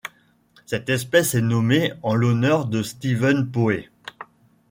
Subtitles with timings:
[0.65, 3.83] Cette espèce est nommée en l'honneur de Steven Poe.